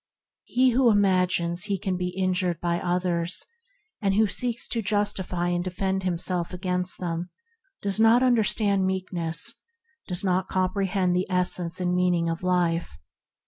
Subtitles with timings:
[0.45, 3.45] He who imagines he can be injured by others,
[4.01, 7.29] who seeks to justify and defend himself against them,
[7.83, 9.53] does not understand Meekness,
[10.07, 12.97] does not comprehend the essence and meaning of life.